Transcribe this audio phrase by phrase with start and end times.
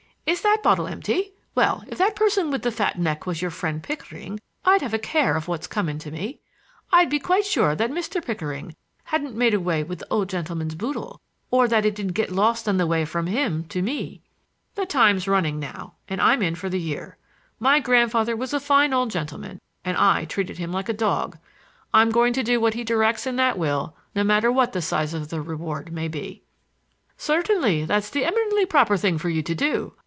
[0.23, 1.33] Is that bottle empty?
[1.55, 4.97] Well, if that person with the fat neck was your friend Pickering, I'd have a
[4.99, 6.39] care of what's coming to me.
[6.89, 8.23] I'd be quite sure that Mr.
[8.23, 8.73] Pickering
[9.05, 11.19] hadn't made away with the old gentleman's boodle,
[11.49, 14.21] or that it didn't get lost on the way from him to me."
[14.75, 17.17] "The time's running now, and I'm in for the year.
[17.59, 21.37] My grandfather was a fine old gentleman, and I treated him like a dog.
[21.93, 25.13] I'm going to do what he directs in that will no matter what the size
[25.13, 26.41] of the reward may be."
[27.17, 29.93] "Certainly; that's the eminently proper thing for you to do.